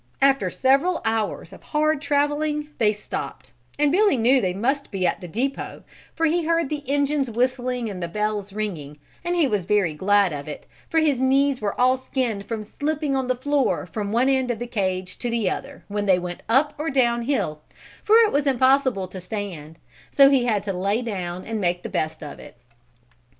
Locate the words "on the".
13.15-13.35